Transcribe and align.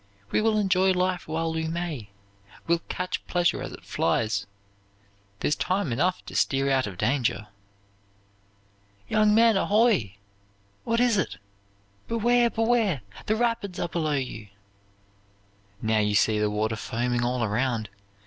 We 0.31 0.41
will 0.41 0.57
enjoy 0.57 0.93
life 0.93 1.27
while 1.27 1.53
we 1.53 1.67
may, 1.67 2.09
will 2.65 2.81
catch 2.89 3.23
pleasure 3.27 3.61
as 3.61 3.71
it 3.71 3.83
flies. 3.85 4.47
There's 5.41 5.55
time 5.55 5.93
enough 5.93 6.25
to 6.25 6.35
steer 6.35 6.71
out 6.71 6.87
of 6.87 6.97
danger.' 6.97 7.45
"'Young 9.07 9.35
men, 9.35 9.55
ahoy!' 9.57 10.15
'What 10.85 10.99
is 10.99 11.19
it?' 11.19 11.37
'Beware! 12.07 12.49
Beware! 12.49 13.01
The 13.27 13.35
rapids 13.35 13.79
are 13.79 13.89
below 13.89 14.13
you!' 14.13 14.47
"Now 15.83 15.99
you 15.99 16.15
see 16.15 16.39
the 16.39 16.49
water 16.49 16.75
foaming 16.77 17.23
all 17.23 17.43
around. 17.43 17.89